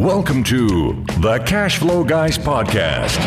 Welcome 0.00 0.44
to 0.44 1.04
the 1.20 1.42
Cash 1.44 1.76
Flow 1.76 2.02
Guys 2.02 2.38
Podcast. 2.38 3.18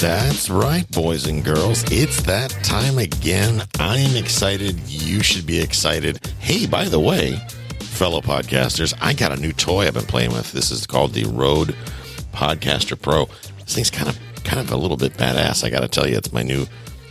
That's 0.00 0.50
right, 0.50 0.84
boys 0.90 1.28
and 1.28 1.44
girls. 1.44 1.84
It's 1.92 2.20
that 2.22 2.50
time 2.64 2.98
again. 2.98 3.62
I'm 3.78 4.16
excited. 4.16 4.80
You 4.88 5.22
should 5.22 5.46
be 5.46 5.60
excited. 5.60 6.26
Hey, 6.40 6.66
by 6.66 6.86
the 6.86 6.98
way, 6.98 7.36
fellow 7.78 8.20
podcasters, 8.20 8.98
I 9.00 9.12
got 9.12 9.30
a 9.30 9.40
new 9.40 9.52
toy 9.52 9.86
I've 9.86 9.94
been 9.94 10.06
playing 10.06 10.32
with. 10.32 10.50
This 10.50 10.72
is 10.72 10.88
called 10.88 11.12
the 11.12 11.22
Rode 11.26 11.76
Podcaster 12.32 13.00
Pro. 13.00 13.26
This 13.60 13.76
thing's 13.76 13.92
kind 13.92 14.08
of 14.08 14.18
kind 14.42 14.58
of 14.58 14.72
a 14.72 14.76
little 14.76 14.96
bit 14.96 15.12
badass. 15.12 15.62
I 15.62 15.70
got 15.70 15.82
to 15.82 15.88
tell 15.88 16.08
you, 16.08 16.16
it's 16.16 16.32
my 16.32 16.42
new 16.42 16.66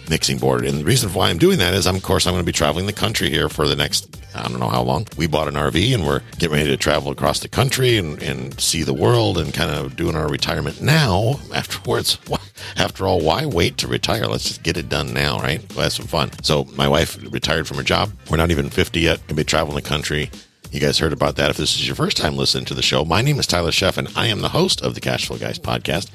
mixing 0.09 0.37
board. 0.37 0.65
And 0.65 0.79
the 0.79 0.83
reason 0.83 1.13
why 1.13 1.29
I'm 1.29 1.37
doing 1.37 1.59
that 1.59 1.73
is, 1.73 1.87
I'm, 1.87 1.95
of 1.95 2.03
course, 2.03 2.27
I'm 2.27 2.33
going 2.33 2.43
to 2.43 2.45
be 2.45 2.51
traveling 2.51 2.87
the 2.87 2.93
country 2.93 3.29
here 3.29 3.47
for 3.47 3.69
the 3.69 3.75
next, 3.77 4.17
I 4.37 4.47
don't 4.47 4.59
know 4.59 4.69
how 4.69 4.83
long. 4.83 5.07
We 5.17 5.27
bought 5.27 5.47
an 5.47 5.55
RV 5.55 5.93
and 5.93 6.05
we're 6.05 6.21
getting 6.37 6.55
ready 6.55 6.69
to 6.69 6.77
travel 6.77 7.11
across 7.11 7.39
the 7.39 7.47
country 7.47 7.97
and, 7.97 8.21
and 8.21 8.59
see 8.59 8.83
the 8.83 8.93
world 8.93 9.37
and 9.37 9.53
kind 9.53 9.71
of 9.71 9.95
doing 9.95 10.15
our 10.15 10.29
retirement 10.29 10.81
now. 10.81 11.39
Afterwards, 11.53 12.17
after 12.77 13.07
all, 13.07 13.19
why 13.19 13.45
wait 13.45 13.77
to 13.77 13.87
retire? 13.87 14.25
Let's 14.27 14.45
just 14.45 14.63
get 14.63 14.77
it 14.77 14.89
done 14.89 15.13
now, 15.13 15.39
right? 15.39 15.63
We'll 15.73 15.83
have 15.83 15.93
some 15.93 16.07
fun. 16.07 16.31
So 16.43 16.65
my 16.75 16.87
wife 16.87 17.17
retired 17.31 17.67
from 17.67 17.77
her 17.77 17.83
job. 17.83 18.11
We're 18.29 18.37
not 18.37 18.51
even 18.51 18.69
50 18.69 18.99
yet. 18.99 19.19
We'll 19.27 19.35
be 19.35 19.43
traveling 19.43 19.75
the 19.75 19.81
country. 19.81 20.31
You 20.71 20.79
guys 20.79 20.99
heard 20.99 21.13
about 21.13 21.37
that. 21.37 21.49
If 21.49 21.57
this 21.57 21.75
is 21.75 21.87
your 21.87 21.95
first 21.95 22.17
time 22.17 22.35
listening 22.35 22.65
to 22.65 22.73
the 22.73 22.81
show, 22.81 23.05
my 23.05 23.21
name 23.21 23.39
is 23.39 23.47
Tyler 23.47 23.71
Sheff 23.71 23.97
and 23.97 24.09
I 24.15 24.27
am 24.27 24.41
the 24.41 24.49
host 24.49 24.81
of 24.81 24.95
the 24.95 25.01
Cashflow 25.01 25.39
Guys 25.39 25.59
podcast. 25.59 26.09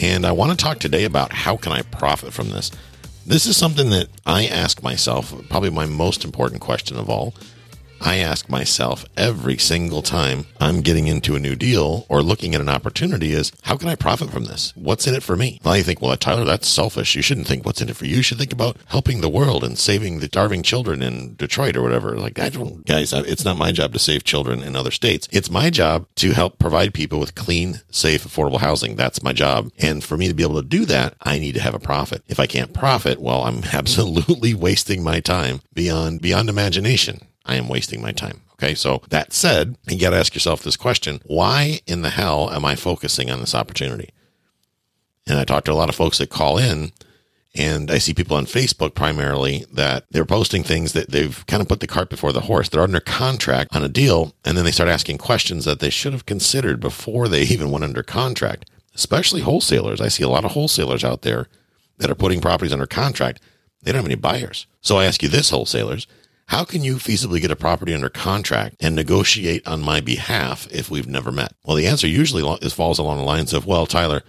And 0.00 0.24
I 0.24 0.32
want 0.32 0.50
to 0.50 0.56
talk 0.56 0.78
today 0.78 1.04
about 1.04 1.32
how 1.32 1.56
can 1.56 1.72
I 1.72 1.82
profit 1.82 2.32
from 2.32 2.50
this. 2.50 2.70
This 3.26 3.46
is 3.46 3.56
something 3.56 3.90
that 3.90 4.08
I 4.24 4.46
ask 4.46 4.82
myself, 4.82 5.34
probably 5.50 5.70
my 5.70 5.84
most 5.86 6.24
important 6.24 6.62
question 6.62 6.96
of 6.96 7.10
all. 7.10 7.34
I 8.00 8.16
ask 8.16 8.48
myself 8.48 9.04
every 9.16 9.58
single 9.58 10.02
time 10.02 10.46
I'm 10.58 10.80
getting 10.80 11.06
into 11.06 11.36
a 11.36 11.40
new 11.40 11.54
deal 11.54 12.06
or 12.08 12.22
looking 12.22 12.54
at 12.54 12.60
an 12.60 12.68
opportunity 12.68 13.32
is 13.32 13.52
how 13.62 13.76
can 13.76 13.88
I 13.88 13.94
profit 13.94 14.30
from 14.30 14.44
this? 14.44 14.72
What's 14.74 15.06
in 15.06 15.14
it 15.14 15.22
for 15.22 15.36
me? 15.36 15.60
Well, 15.62 15.76
you 15.76 15.82
think, 15.82 16.00
well, 16.00 16.16
Tyler, 16.16 16.44
that's 16.44 16.66
selfish. 16.66 17.14
You 17.14 17.22
shouldn't 17.22 17.46
think 17.46 17.64
what's 17.64 17.80
in 17.80 17.88
it 17.88 17.96
for 17.96 18.06
you. 18.06 18.16
You 18.16 18.22
should 18.22 18.38
think 18.38 18.52
about 18.52 18.78
helping 18.86 19.20
the 19.20 19.28
world 19.28 19.62
and 19.62 19.78
saving 19.78 20.20
the 20.20 20.26
starving 20.26 20.62
children 20.62 21.02
in 21.02 21.34
Detroit 21.34 21.76
or 21.76 21.82
whatever. 21.82 22.16
Like, 22.16 22.38
I 22.38 22.48
don't, 22.48 22.86
guys, 22.86 23.12
it's 23.12 23.44
not 23.44 23.58
my 23.58 23.72
job 23.72 23.92
to 23.92 23.98
save 23.98 24.24
children 24.24 24.62
in 24.62 24.76
other 24.76 24.90
states. 24.90 25.28
It's 25.30 25.50
my 25.50 25.70
job 25.70 26.06
to 26.16 26.32
help 26.32 26.58
provide 26.58 26.94
people 26.94 27.20
with 27.20 27.34
clean, 27.34 27.80
safe, 27.90 28.24
affordable 28.24 28.60
housing. 28.60 28.96
That's 28.96 29.22
my 29.22 29.32
job. 29.32 29.70
And 29.78 30.02
for 30.02 30.16
me 30.16 30.28
to 30.28 30.34
be 30.34 30.42
able 30.42 30.60
to 30.60 30.68
do 30.68 30.84
that, 30.86 31.14
I 31.22 31.38
need 31.38 31.54
to 31.54 31.62
have 31.62 31.74
a 31.74 31.78
profit. 31.80 32.22
If 32.28 32.40
I 32.40 32.46
can't 32.46 32.72
profit, 32.72 33.20
well, 33.20 33.42
I'm 33.42 33.64
absolutely 33.72 34.54
wasting 34.54 35.02
my 35.02 35.20
time 35.20 35.60
beyond, 35.74 36.20
beyond 36.22 36.48
imagination. 36.48 37.20
I 37.50 37.56
am 37.56 37.68
wasting 37.68 38.00
my 38.00 38.12
time. 38.12 38.42
Okay. 38.54 38.74
So 38.74 39.02
that 39.08 39.32
said, 39.32 39.76
you 39.88 39.98
got 39.98 40.10
to 40.10 40.16
ask 40.16 40.34
yourself 40.34 40.62
this 40.62 40.76
question. 40.76 41.20
Why 41.24 41.80
in 41.86 42.02
the 42.02 42.10
hell 42.10 42.50
am 42.50 42.64
I 42.64 42.76
focusing 42.76 43.30
on 43.30 43.40
this 43.40 43.54
opportunity? 43.54 44.10
And 45.26 45.38
I 45.38 45.44
talk 45.44 45.64
to 45.64 45.72
a 45.72 45.74
lot 45.74 45.88
of 45.88 45.94
folks 45.94 46.18
that 46.18 46.30
call 46.30 46.58
in 46.58 46.92
and 47.56 47.90
I 47.90 47.98
see 47.98 48.14
people 48.14 48.36
on 48.36 48.46
Facebook 48.46 48.94
primarily 48.94 49.64
that 49.72 50.04
they're 50.10 50.24
posting 50.24 50.62
things 50.62 50.92
that 50.92 51.10
they've 51.10 51.44
kind 51.46 51.60
of 51.60 51.68
put 51.68 51.80
the 51.80 51.88
cart 51.88 52.08
before 52.08 52.32
the 52.32 52.42
horse. 52.42 52.68
They're 52.68 52.82
under 52.82 53.00
contract 53.00 53.74
on 53.74 53.82
a 53.82 53.88
deal 53.88 54.34
and 54.44 54.56
then 54.56 54.64
they 54.64 54.70
start 54.70 54.88
asking 54.88 55.18
questions 55.18 55.64
that 55.64 55.80
they 55.80 55.90
should 55.90 56.12
have 56.12 56.26
considered 56.26 56.78
before 56.78 57.26
they 57.26 57.42
even 57.42 57.72
went 57.72 57.84
under 57.84 58.04
contract, 58.04 58.70
especially 58.94 59.40
wholesalers. 59.40 60.00
I 60.00 60.08
see 60.08 60.22
a 60.22 60.28
lot 60.28 60.44
of 60.44 60.52
wholesalers 60.52 61.02
out 61.02 61.22
there 61.22 61.48
that 61.98 62.10
are 62.10 62.14
putting 62.14 62.40
properties 62.40 62.72
under 62.72 62.86
contract. 62.86 63.40
They 63.82 63.90
don't 63.90 64.02
have 64.02 64.06
any 64.06 64.14
buyers. 64.14 64.66
So 64.80 64.98
I 64.98 65.06
ask 65.06 65.22
you 65.22 65.28
this, 65.28 65.50
wholesalers, 65.50 66.06
how 66.50 66.64
can 66.64 66.82
you 66.82 66.96
feasibly 66.96 67.40
get 67.40 67.52
a 67.52 67.56
property 67.56 67.94
under 67.94 68.08
contract 68.08 68.74
and 68.80 68.96
negotiate 68.96 69.64
on 69.68 69.80
my 69.80 70.00
behalf 70.00 70.66
if 70.72 70.90
we've 70.90 71.06
never 71.06 71.30
met? 71.30 71.54
Well, 71.64 71.76
the 71.76 71.86
answer 71.86 72.08
usually 72.08 72.42
is 72.60 72.72
falls 72.72 72.98
along 72.98 73.18
the 73.18 73.24
lines 73.24 73.54
of, 73.54 73.66
well, 73.66 73.86
Tyler, 73.86 74.22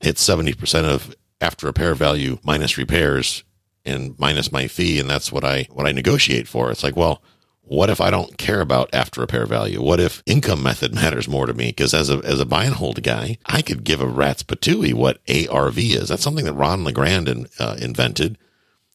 it's 0.00 0.26
70% 0.26 0.82
of 0.82 1.14
after 1.40 1.68
repair 1.68 1.94
value 1.94 2.40
minus 2.42 2.76
repairs 2.76 3.44
and 3.84 4.18
minus 4.18 4.50
my 4.50 4.66
fee. 4.66 4.98
And 4.98 5.08
that's 5.08 5.30
what 5.30 5.44
I, 5.44 5.68
what 5.70 5.86
I 5.86 5.92
negotiate 5.92 6.48
for. 6.48 6.72
It's 6.72 6.82
like, 6.82 6.96
well, 6.96 7.22
what 7.62 7.90
if 7.90 8.00
I 8.00 8.10
don't 8.10 8.36
care 8.36 8.60
about 8.60 8.90
after 8.92 9.20
repair 9.20 9.46
value? 9.46 9.80
What 9.80 10.00
if 10.00 10.20
income 10.26 10.64
method 10.64 10.92
matters 10.96 11.28
more 11.28 11.46
to 11.46 11.54
me? 11.54 11.68
Because 11.68 11.94
as 11.94 12.10
a 12.10 12.18
as 12.24 12.40
a 12.40 12.44
buy 12.44 12.64
and 12.64 12.74
hold 12.74 13.00
guy, 13.04 13.38
I 13.46 13.62
could 13.62 13.84
give 13.84 14.00
a 14.00 14.06
rat's 14.08 14.42
patootie 14.42 14.94
what 14.94 15.20
ARV 15.28 15.78
is. 15.78 16.08
That's 16.08 16.24
something 16.24 16.46
that 16.46 16.54
Ron 16.54 16.82
LeGrand 16.82 17.28
in, 17.28 17.46
uh, 17.60 17.76
invented 17.80 18.36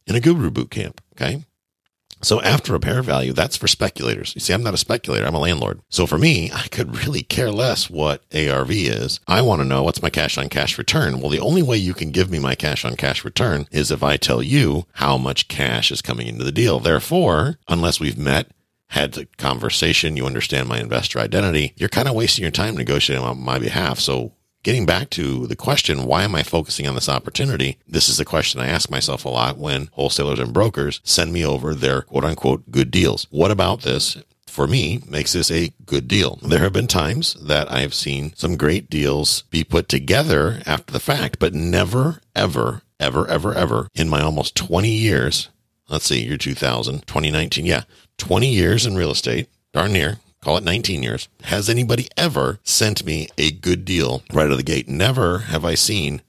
in 0.05 0.15
a 0.15 0.19
guru 0.19 0.51
boot 0.51 0.69
camp. 0.69 0.99
Okay, 1.13 1.45
so 2.23 2.41
after 2.41 2.73
repair 2.73 3.01
value, 3.01 3.33
that's 3.33 3.57
for 3.57 3.67
speculators. 3.67 4.33
You 4.35 4.41
see, 4.41 4.53
I'm 4.53 4.63
not 4.63 4.73
a 4.73 4.77
speculator. 4.77 5.25
I'm 5.25 5.35
a 5.35 5.39
landlord. 5.39 5.81
So 5.89 6.05
for 6.05 6.17
me, 6.17 6.51
I 6.53 6.67
could 6.67 6.97
really 7.05 7.23
care 7.23 7.51
less 7.51 7.89
what 7.89 8.23
ARV 8.33 8.71
is. 8.71 9.19
I 9.27 9.41
want 9.41 9.61
to 9.61 9.67
know 9.67 9.83
what's 9.83 10.01
my 10.01 10.09
cash 10.09 10.37
on 10.37 10.49
cash 10.49 10.77
return. 10.77 11.19
Well, 11.19 11.29
the 11.29 11.39
only 11.39 11.63
way 11.63 11.77
you 11.77 11.93
can 11.93 12.11
give 12.11 12.29
me 12.31 12.39
my 12.39 12.55
cash 12.55 12.85
on 12.85 12.95
cash 12.95 13.23
return 13.25 13.67
is 13.71 13.91
if 13.91 14.03
I 14.03 14.17
tell 14.17 14.41
you 14.41 14.85
how 14.93 15.17
much 15.17 15.47
cash 15.47 15.91
is 15.91 16.01
coming 16.01 16.27
into 16.27 16.43
the 16.43 16.51
deal. 16.51 16.79
Therefore, 16.79 17.57
unless 17.67 17.99
we've 17.99 18.17
met, 18.17 18.51
had 18.87 19.13
the 19.13 19.25
conversation, 19.37 20.15
you 20.15 20.25
understand 20.25 20.69
my 20.69 20.79
investor 20.79 21.19
identity, 21.19 21.73
you're 21.77 21.89
kind 21.89 22.07
of 22.07 22.13
wasting 22.13 22.43
your 22.43 22.51
time 22.51 22.77
negotiating 22.77 23.25
on 23.25 23.39
my 23.39 23.57
behalf. 23.57 23.99
So 23.99 24.33
getting 24.63 24.85
back 24.85 25.09
to 25.11 25.45
the 25.47 25.55
question, 25.55 26.05
why 26.05 26.23
am 26.23 26.33
I 26.33 26.43
focusing 26.43 26.87
on 26.87 26.95
this 26.95 27.09
opportunity? 27.09 27.77
This 27.87 28.09
is 28.09 28.17
the 28.17 28.25
question 28.25 28.59
I 28.59 28.67
ask 28.67 28.89
myself 28.89 29.25
a 29.25 29.29
lot 29.29 29.57
when 29.57 29.89
wholesalers 29.93 30.39
and 30.39 30.53
brokers 30.53 31.01
send 31.03 31.31
me 31.31 31.45
over 31.45 31.75
their 31.75 32.01
quote 32.03 32.23
unquote 32.23 32.71
good 32.71 32.89
deals. 32.89 33.27
What 33.29 33.51
about 33.51 33.81
this? 33.81 34.17
For 34.47 34.67
me, 34.67 35.01
makes 35.07 35.33
this 35.33 35.49
a 35.49 35.73
good 35.85 36.07
deal. 36.07 36.37
There 36.43 36.59
have 36.59 36.73
been 36.73 36.87
times 36.87 37.33
that 37.41 37.71
I 37.71 37.79
have 37.79 37.93
seen 37.93 38.33
some 38.35 38.55
great 38.55 38.87
deals 38.87 39.41
be 39.49 39.63
put 39.63 39.89
together 39.89 40.61
after 40.67 40.93
the 40.93 40.99
fact, 40.99 41.39
but 41.39 41.55
never, 41.55 42.21
ever, 42.35 42.83
ever, 42.99 43.27
ever, 43.27 43.53
ever 43.55 43.87
in 43.95 44.09
my 44.09 44.21
almost 44.21 44.55
20 44.55 44.89
years. 44.89 45.49
Let's 45.89 46.05
see, 46.05 46.23
year 46.23 46.37
2000, 46.37 47.07
2019. 47.07 47.65
Yeah. 47.65 47.83
20 48.19 48.47
years 48.47 48.85
in 48.85 48.95
real 48.95 49.09
estate, 49.09 49.49
darn 49.73 49.91
near 49.91 50.19
call 50.43 50.57
it 50.57 50.63
19 50.63 51.03
years. 51.03 51.27
Has 51.43 51.69
anybody 51.69 52.07
ever 52.17 52.59
sent 52.63 53.05
me 53.05 53.27
a 53.37 53.51
good 53.51 53.85
deal 53.85 54.23
right 54.31 54.45
out 54.45 54.51
of 54.51 54.57
the 54.57 54.63
gate? 54.63 54.87
Never 54.87 55.39
have 55.39 55.65
I 55.65 55.75
seen 55.75 56.21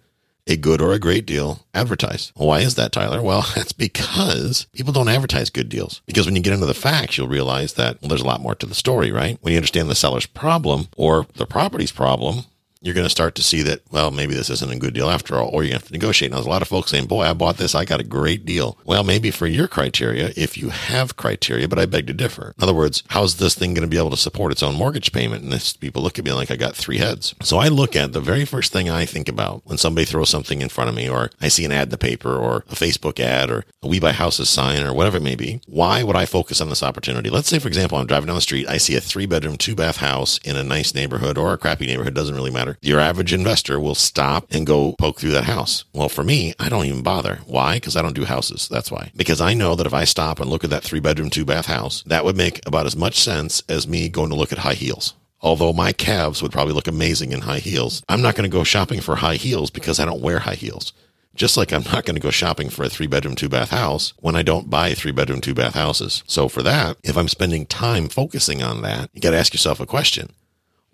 a 0.47 0.57
good 0.57 0.81
or 0.81 0.93
a 0.93 0.99
great 0.99 1.27
deal 1.27 1.65
advertised. 1.73 2.33
Why 2.35 2.61
is 2.61 2.75
that, 2.75 2.93
Tyler? 2.93 3.23
Well, 3.23 3.47
that's 3.55 3.73
because 3.73 4.67
people 4.73 4.93
don't 4.93 5.09
advertise 5.09 5.51
good 5.51 5.69
deals. 5.69 6.03
Because 6.07 6.27
when 6.27 6.37
you 6.37 6.43
get 6.43 6.53
into 6.53 6.67
the 6.67 6.75
facts, 6.75 7.17
you'll 7.17 7.29
realize 7.29 7.75
that 7.75 8.01
well, 8.01 8.09
there's 8.09 8.21
a 8.21 8.27
lot 8.27 8.41
more 8.41 8.55
to 8.55 8.67
the 8.67 8.75
story, 8.75 9.11
right? 9.11 9.39
When 9.41 9.53
you 9.53 9.59
understand 9.59 9.89
the 9.89 9.95
seller's 9.95 10.27
problem 10.27 10.89
or 10.97 11.27
the 11.35 11.47
property's 11.47 11.93
problem, 11.93 12.45
you're 12.85 12.95
going 12.95 13.07
to 13.07 13.11
start 13.11 13.35
to 13.35 13.43
see 13.43 13.63
that, 13.63 13.81
well, 13.91 14.11
maybe 14.11 14.35
this 14.35 14.51
isn't 14.51 14.71
a 14.71 14.79
good 14.79 14.93
deal 14.93 15.09
after 15.09 15.37
all, 15.37 15.49
or 15.49 15.65
you 15.65 15.73
have 15.73 15.87
to 15.87 15.93
negotiate. 15.93 16.31
Now, 16.31 16.37
there's 16.37 16.47
a 16.47 16.51
lot 16.51 16.61
of 16.61 16.69
folks 16.69 16.91
saying, 16.91 17.07
boy, 17.07 17.23
I 17.23 17.33
bought 17.33 17.57
this. 17.57 17.75
I 17.75 17.87
got 17.87 18.01
a 18.01 18.05
great 18.05 18.45
deal. 18.45 18.77
Well, 18.85 19.03
maybe 19.03 19.31
for 19.31 19.47
your 19.47 19.67
criteria, 19.67 20.33
if 20.37 20.59
you 20.59 20.69
have 20.69 21.17
criteria, 21.17 21.67
but 21.67 21.79
I 21.79 21.87
beg 21.87 22.07
to 22.09 22.13
differ. 22.13 22.55
In 22.59 22.63
other 22.63 22.75
words, 22.75 23.03
how's 23.09 23.37
this 23.37 23.55
thing 23.55 23.73
going 23.73 23.89
to 23.89 23.91
be 23.91 23.97
able 23.97 24.11
to 24.11 24.19
support 24.19 24.53
its 24.53 24.63
own 24.63 24.75
mortgage 24.75 25.13
payment? 25.13 25.43
And 25.43 25.51
this, 25.51 25.73
people 25.73 26.03
look 26.03 26.19
at 26.19 26.27
me 26.27 26.33
like 26.33 26.51
I 26.51 26.57
got 26.57 26.77
three 26.77 26.99
heads. 26.99 27.35
So 27.41 27.57
I 27.57 27.69
look 27.69 27.97
at 27.97 28.13
the 28.13 28.21
very 28.21 28.45
first 28.45 28.71
thing 28.71 28.91
I 28.91 29.07
think 29.07 29.31
about 29.31 29.63
when 29.65 29.79
somebody 29.79 30.05
throws 30.05 30.29
something 30.29 30.61
in 30.61 30.69
front 30.69 30.91
of 30.91 30.95
me, 30.95 31.09
or 31.09 31.31
I 31.41 31.49
see 31.49 31.65
an 31.65 31.73
ad 31.73 31.85
in 31.85 31.89
the 31.89 31.97
paper, 31.97 32.37
or 32.37 32.65
a 32.69 32.75
Facebook 32.75 33.19
ad, 33.19 33.51
or 33.51 33.65
a 33.83 33.89
We 33.89 33.99
Buy 33.99 34.13
Houses 34.13 34.51
sign, 34.51 34.83
or 34.83 34.93
whatever 34.93 35.17
it 35.17 35.23
may 35.23 35.37
be. 35.37 35.63
Why 35.67 36.03
would 36.03 36.17
I 36.17 36.27
focus 36.27 36.61
on 36.61 36.69
this 36.69 36.83
opportunity? 36.83 37.31
Let's 37.31 37.49
say, 37.49 37.59
for 37.59 37.69
example, 37.69 37.97
I'm 37.97 38.07
driving 38.07 38.27
down 38.27 38.37
the 38.37 38.43
street. 38.43 38.69
I 38.69 38.77
see 38.77 38.95
a 38.95 39.01
three 39.01 39.25
bedroom, 39.25 39.57
two 39.57 39.75
bath 39.75 39.97
house 39.97 40.37
in 40.45 40.57
a 40.57 40.63
nice 40.63 40.95
neighborhood 40.95 41.39
or 41.39 41.55
a 41.55 41.59
crappy 41.59 41.87
neighborhood. 41.87 42.13
Doesn't 42.13 42.35
really 42.35 42.51
matter. 42.51 42.74
Your 42.81 43.01
average 43.01 43.33
investor 43.33 43.79
will 43.81 43.95
stop 43.95 44.47
and 44.51 44.67
go 44.67 44.95
poke 44.99 45.21
through 45.21 45.31
that 45.33 45.45
house. 45.45 45.85
Well, 45.93 46.09
for 46.09 46.25
me, 46.25 46.55
I 46.59 46.69
don't 46.69 46.87
even 46.87 47.03
bother. 47.03 47.41
Why? 47.47 47.75
Because 47.77 47.97
I 47.97 48.03
don't 48.03 48.15
do 48.15 48.25
houses. 48.25 48.69
That's 48.69 48.91
why. 48.91 49.13
Because 49.17 49.41
I 49.41 49.55
know 49.55 49.75
that 49.75 49.87
if 49.87 49.95
I 49.95 50.05
stop 50.05 50.41
and 50.41 50.51
look 50.51 50.65
at 50.65 50.71
that 50.71 50.83
three 50.83 51.01
bedroom, 51.01 51.31
two 51.31 51.45
bath 51.45 51.67
house, 51.67 52.03
that 52.07 52.25
would 52.25 52.37
make 52.37 52.67
about 52.67 52.87
as 52.87 52.97
much 52.97 53.19
sense 53.21 53.63
as 53.69 53.89
me 53.89 54.09
going 54.09 54.31
to 54.31 54.37
look 54.37 54.53
at 54.53 54.59
high 54.59 54.75
heels. 54.75 55.15
Although 55.41 55.75
my 55.75 55.93
calves 55.93 56.43
would 56.43 56.53
probably 56.53 56.73
look 56.73 56.89
amazing 56.89 57.33
in 57.33 57.43
high 57.43 57.59
heels, 57.59 58.03
I'm 58.09 58.23
not 58.23 58.35
going 58.35 58.51
to 58.51 58.57
go 58.57 58.65
shopping 58.65 59.01
for 59.01 59.17
high 59.17 59.37
heels 59.37 59.71
because 59.71 60.01
I 60.01 60.07
don't 60.07 60.23
wear 60.23 60.39
high 60.39 60.55
heels. 60.55 60.93
Just 61.35 61.57
like 61.57 61.73
I'm 61.73 61.83
not 61.83 62.05
going 62.05 62.15
to 62.15 62.21
go 62.21 62.31
shopping 62.31 62.71
for 62.71 62.85
a 62.85 62.89
three 62.89 63.09
bedroom, 63.09 63.35
two 63.35 63.49
bath 63.49 63.71
house 63.71 64.15
when 64.21 64.37
I 64.37 64.43
don't 64.43 64.71
buy 64.71 64.95
three 64.95 65.11
bedroom, 65.13 65.41
two 65.41 65.53
bath 65.53 65.75
houses. 65.75 66.23
So 66.27 66.49
for 66.49 66.63
that, 66.63 66.97
if 67.03 67.19
I'm 67.19 67.29
spending 67.29 67.67
time 67.67 68.09
focusing 68.09 68.63
on 68.63 68.83
that, 68.83 69.11
you 69.13 69.21
got 69.21 69.33
to 69.33 69.39
ask 69.39 69.53
yourself 69.53 69.81
a 69.81 69.87
question 69.87 70.31